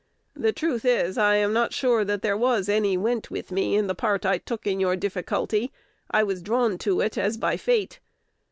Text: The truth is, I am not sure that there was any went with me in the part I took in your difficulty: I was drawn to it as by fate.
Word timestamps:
The 0.35 0.51
truth 0.51 0.83
is, 0.83 1.15
I 1.15 1.35
am 1.35 1.53
not 1.53 1.73
sure 1.73 2.03
that 2.03 2.23
there 2.23 2.35
was 2.35 2.67
any 2.67 2.97
went 2.97 3.29
with 3.29 3.51
me 3.51 3.75
in 3.75 3.85
the 3.85 3.93
part 3.93 4.25
I 4.25 4.39
took 4.39 4.65
in 4.65 4.79
your 4.79 4.95
difficulty: 4.95 5.71
I 6.09 6.23
was 6.23 6.41
drawn 6.41 6.79
to 6.79 7.01
it 7.01 7.19
as 7.19 7.37
by 7.37 7.55
fate. 7.55 7.99